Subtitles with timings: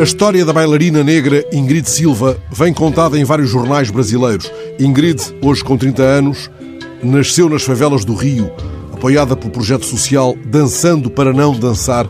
[0.00, 4.50] A história da bailarina negra Ingrid Silva vem contada em vários jornais brasileiros.
[4.78, 6.50] Ingrid, hoje com 30 anos,
[7.02, 8.50] nasceu nas favelas do Rio,
[8.94, 12.08] apoiada pelo projeto social Dançando para Não Dançar.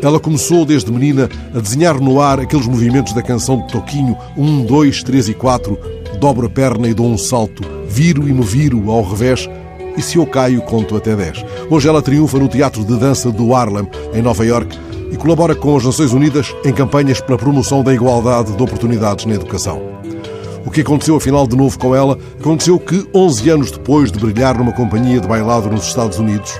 [0.00, 4.64] Ela começou desde menina a desenhar no ar aqueles movimentos da canção de Toquinho, um,
[4.64, 5.76] dois, três e quatro,
[6.20, 9.50] dobro a perna e dou um salto, viro e me viro ao revés,
[9.96, 11.44] e se eu caio, conto até 10.
[11.68, 14.78] Hoje ela triunfa no Teatro de Dança do Harlem, em Nova York,
[15.12, 19.34] e colabora com as Nações Unidas em campanhas pela promoção da igualdade de oportunidades na
[19.34, 19.80] educação.
[20.66, 22.18] O que aconteceu afinal de novo com ela?
[22.40, 26.58] Aconteceu que, 11 anos depois de brilhar numa companhia de bailado nos Estados Unidos,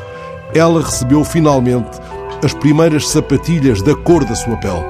[0.54, 1.98] ela recebeu finalmente
[2.44, 4.84] as primeiras sapatilhas da cor da sua pele.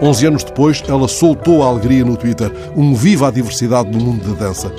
[0.00, 4.32] 11 anos depois, ela soltou a alegria no Twitter, um viva a diversidade no mundo
[4.32, 4.72] da dança.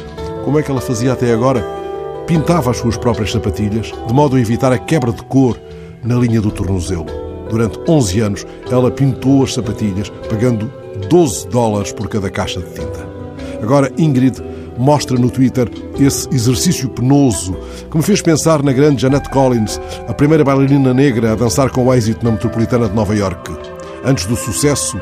[0.44, 1.82] Como é que ela fazia até agora?
[2.32, 5.60] pintava as suas próprias sapatilhas, de modo a evitar a quebra de cor
[6.02, 7.21] na linha do tornozelo.
[7.52, 10.72] Durante 11 anos, ela pintou as sapatilhas, pagando
[11.10, 13.06] 12 dólares por cada caixa de tinta.
[13.62, 14.42] Agora, Ingrid
[14.78, 17.56] mostra no Twitter esse exercício penoso
[17.92, 21.94] que me fez pensar na grande Janet Collins, a primeira bailarina negra a dançar com
[21.94, 23.52] êxito na metropolitana de Nova York.
[24.06, 25.00] Antes do sucesso,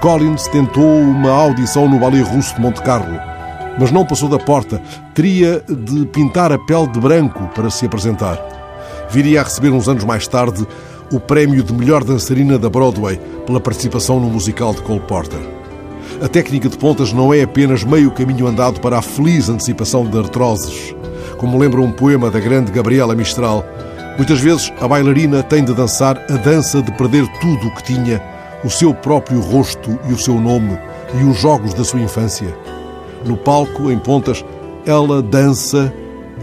[0.00, 3.36] Collins tentou uma audição no Ballet Russo de Monte Carlo
[3.78, 4.80] mas não passou da porta.
[5.14, 8.38] Teria de pintar a pele de branco para se apresentar.
[9.10, 10.66] Viria a receber uns anos mais tarde
[11.12, 15.40] o prémio de melhor dançarina da Broadway pela participação no musical de Cole Porter.
[16.22, 20.18] A técnica de pontas não é apenas meio caminho andado para a feliz antecipação de
[20.18, 20.94] artroses.
[21.36, 23.64] Como lembra um poema da grande Gabriela Mistral,
[24.16, 28.22] muitas vezes a bailarina tem de dançar a dança de perder tudo o que tinha,
[28.64, 30.78] o seu próprio rosto e o seu nome
[31.20, 32.56] e os jogos da sua infância.
[33.24, 34.44] No palco, em pontas,
[34.86, 35.92] ela dança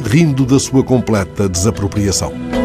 [0.06, 2.63] rindo da sua completa desapropriação.